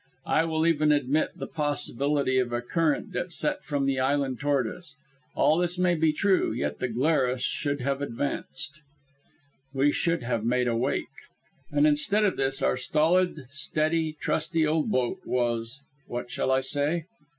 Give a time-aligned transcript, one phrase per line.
[0.25, 4.65] I will even admit the possibility of a current that set from the island toward
[4.65, 4.95] us.
[5.35, 8.81] All this may be true, yet the Glarus should have advanced.
[9.75, 11.05] We should have made a wake.
[11.69, 17.05] And instead of this, our stolid, steady, trusty old boat was what shall I say?